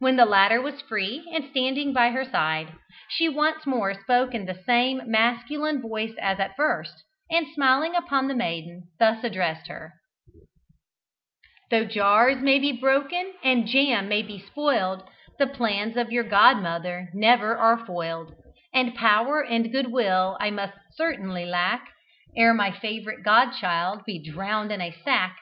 [0.00, 2.72] When the latter was free, and standing by her side,
[3.08, 6.92] she once more spoke in the same masculine voice as at first,
[7.30, 9.94] and smiling upon the maiden, thus addressed her:
[11.70, 15.04] "Tho' jars may be broken and jam may be spoiled,
[15.38, 18.34] The plans of your godmother never are foiled,
[18.74, 21.92] And power and good will I must certainly lack
[22.36, 25.38] Ere my favourite god child be drowned in a sack.